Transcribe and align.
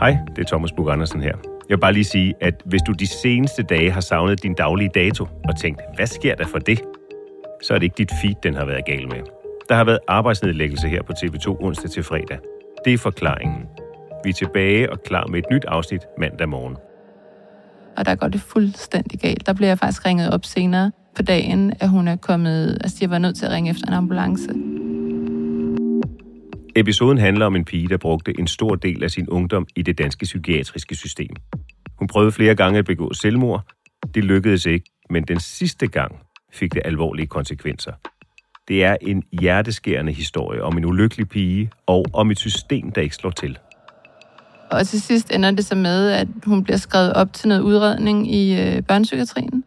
Hej, 0.00 0.16
det 0.36 0.42
er 0.42 0.48
Thomas 0.48 0.72
Bug 0.72 0.92
Andersen 0.92 1.22
her. 1.22 1.36
Jeg 1.68 1.76
vil 1.76 1.80
bare 1.80 1.92
lige 1.92 2.04
sige, 2.04 2.34
at 2.40 2.62
hvis 2.64 2.80
du 2.86 2.92
de 2.92 3.06
seneste 3.06 3.62
dage 3.62 3.90
har 3.90 4.00
savnet 4.00 4.42
din 4.42 4.54
daglige 4.54 4.90
dato 4.94 5.24
og 5.24 5.58
tænkt, 5.60 5.80
hvad 5.96 6.06
sker 6.06 6.34
der 6.34 6.46
for 6.46 6.58
det? 6.58 6.80
Så 7.62 7.74
er 7.74 7.78
det 7.78 7.84
ikke 7.84 7.98
dit 7.98 8.10
feed, 8.22 8.34
den 8.42 8.54
har 8.54 8.64
været 8.64 8.84
gal 8.84 9.08
med. 9.08 9.22
Der 9.68 9.74
har 9.74 9.84
været 9.84 9.98
arbejdsnedlæggelse 10.08 10.88
her 10.88 11.02
på 11.02 11.12
TV2 11.12 11.64
onsdag 11.64 11.90
til 11.90 12.02
fredag. 12.02 12.38
Det 12.84 12.92
er 12.92 12.98
forklaringen. 12.98 13.66
Vi 14.24 14.30
er 14.30 14.34
tilbage 14.34 14.92
og 14.92 15.02
klar 15.02 15.26
med 15.26 15.38
et 15.38 15.44
nyt 15.52 15.64
afsnit 15.64 16.00
mandag 16.18 16.48
morgen. 16.48 16.76
og 17.96 18.06
der 18.06 18.14
går 18.14 18.28
det 18.28 18.40
fuldstændig 18.40 19.20
galt. 19.20 19.46
Der 19.46 19.52
bliver 19.52 19.68
jeg 19.68 19.78
faktisk 19.78 20.06
ringet 20.06 20.30
op 20.34 20.44
senere 20.44 20.92
på 21.16 21.22
dagen, 21.22 21.72
at 21.80 21.88
hun 21.88 22.08
er 22.08 22.16
kommet... 22.16 22.78
Altså, 22.80 22.98
jeg 23.00 23.10
var 23.10 23.18
nødt 23.18 23.36
til 23.36 23.46
at 23.46 23.52
ringe 23.52 23.70
efter 23.70 23.86
en 23.86 23.94
ambulance. 23.94 24.48
Episoden 26.76 27.18
handler 27.18 27.46
om 27.46 27.56
en 27.56 27.64
pige, 27.64 27.88
der 27.88 27.96
brugte 27.96 28.38
en 28.38 28.46
stor 28.46 28.74
del 28.74 29.04
af 29.04 29.10
sin 29.10 29.28
ungdom 29.28 29.66
i 29.76 29.82
det 29.82 29.98
danske 29.98 30.24
psykiatriske 30.24 30.94
system. 30.94 31.36
Hun 31.98 32.08
prøvede 32.08 32.32
flere 32.32 32.54
gange 32.54 32.78
at 32.78 32.84
begå 32.84 33.12
selvmord. 33.12 33.62
Det 34.14 34.24
lykkedes 34.24 34.66
ikke, 34.66 34.90
men 35.10 35.22
den 35.22 35.40
sidste 35.40 35.86
gang 35.86 36.18
fik 36.52 36.74
det 36.74 36.82
alvorlige 36.84 37.26
konsekvenser. 37.26 37.92
Det 38.68 38.84
er 38.84 38.96
en 39.00 39.22
hjerteskærende 39.40 40.12
historie 40.12 40.62
om 40.62 40.78
en 40.78 40.84
ulykkelig 40.84 41.28
pige 41.28 41.70
og 41.86 42.06
om 42.12 42.30
et 42.30 42.38
system, 42.38 42.92
der 42.92 43.00
ikke 43.00 43.14
slår 43.14 43.30
til. 43.30 43.58
Og 44.70 44.86
til 44.86 45.02
sidst 45.02 45.32
ender 45.32 45.50
det 45.50 45.64
så 45.64 45.74
med, 45.74 46.10
at 46.10 46.28
hun 46.44 46.64
bliver 46.64 46.76
skrevet 46.76 47.12
op 47.12 47.32
til 47.32 47.48
noget 47.48 47.60
udredning 47.60 48.34
i 48.34 48.60
øh, 48.60 48.82
børnepsykiatrien. 48.82 49.64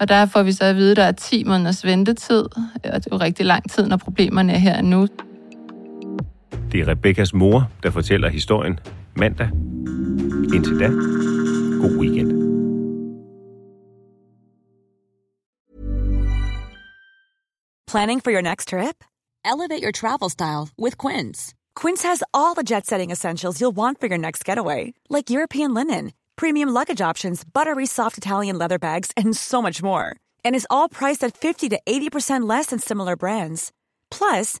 Og 0.00 0.08
der 0.08 0.26
får 0.26 0.42
vi 0.42 0.52
så 0.52 0.64
at 0.64 0.76
vide, 0.76 0.90
at 0.90 0.96
der 0.96 1.02
er 1.02 1.12
10 1.12 1.44
måneders 1.44 1.84
ventetid, 1.84 2.42
og 2.44 2.60
det 2.74 2.90
er 2.92 3.00
jo 3.12 3.16
rigtig 3.16 3.46
lang 3.46 3.70
tid, 3.70 3.86
når 3.86 3.96
problemerne 3.96 4.52
er 4.52 4.58
her 4.58 4.82
nu. 4.82 5.08
Det 6.72 6.80
er 6.80 6.88
Rebekkas 6.88 7.34
mor, 7.34 7.70
der 7.82 7.90
fortæller 7.90 8.28
historien 8.28 8.80
mandag. 9.16 9.50
Indtil 10.54 10.80
da, 10.80 10.88
god 11.82 11.96
weekend. 11.98 12.50
Planning 17.86 18.20
for 18.20 18.30
your 18.30 18.42
next 18.42 18.68
trip? 18.68 19.04
Elevate 19.44 19.82
your 19.82 19.92
travel 19.92 20.28
style 20.28 20.68
with 20.78 20.96
Quince. 20.96 21.54
Quince 21.74 22.02
has 22.04 22.22
all 22.32 22.54
the 22.54 22.62
jet 22.62 22.86
setting 22.86 23.10
essentials 23.10 23.60
you'll 23.60 23.76
want 23.76 24.00
for 24.00 24.06
your 24.06 24.18
next 24.18 24.44
getaway, 24.44 24.94
like 25.08 25.30
European 25.30 25.74
linen, 25.74 26.12
premium 26.36 26.68
luggage 26.68 27.00
options, 27.00 27.42
buttery 27.44 27.86
soft 27.86 28.16
Italian 28.16 28.58
leather 28.58 28.78
bags, 28.78 29.10
and 29.16 29.36
so 29.36 29.60
much 29.60 29.82
more. 29.82 30.14
And 30.44 30.54
is 30.54 30.66
all 30.70 30.88
priced 30.88 31.24
at 31.24 31.36
50 31.36 31.68
to 31.70 31.80
80% 31.84 32.48
less 32.48 32.66
than 32.66 32.78
similar 32.78 33.16
brands. 33.16 33.72
Plus, 34.10 34.60